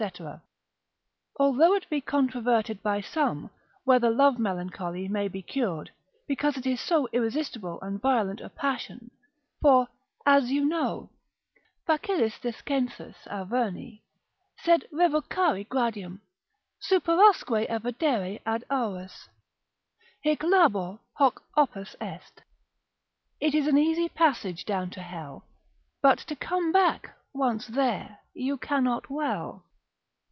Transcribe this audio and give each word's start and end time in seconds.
_Although 1.39 1.75
it 1.75 1.87
be 1.87 2.01
controverted 2.01 2.81
by 2.81 3.01
some, 3.01 3.51
whether 3.83 4.09
love 4.09 4.39
melancholy 4.39 5.07
may 5.07 5.27
be 5.27 5.43
cured, 5.43 5.91
because 6.27 6.57
it 6.57 6.65
is 6.65 6.81
so 6.81 7.07
irresistible 7.13 7.79
and 7.81 8.01
violent 8.01 8.41
a 8.41 8.49
passion; 8.49 9.11
for 9.61 9.89
as 10.25 10.49
you 10.49 10.65
know, 10.65 11.11
———facilis 11.87 12.39
descensus 12.41 13.15
Averni; 13.27 14.01
Sed 14.57 14.85
revocare 14.91 15.67
gradum, 15.67 16.21
superasque 16.81 17.67
evadere 17.69 18.41
ad 18.43 18.63
auras; 18.71 19.29
Hic 20.23 20.41
labor, 20.41 20.97
hoc 21.13 21.43
opus 21.55 21.95
est.——— 22.01 22.41
It 23.39 23.53
is 23.53 23.67
an 23.67 23.77
easy 23.77 24.09
passage 24.09 24.65
down 24.65 24.89
to 24.89 25.01
hell, 25.03 25.45
But 26.01 26.17
to 26.25 26.35
come 26.35 26.71
back, 26.71 27.15
once 27.35 27.67
there, 27.67 28.17
you 28.33 28.57
cannot 28.57 29.11
well. 29.11 29.67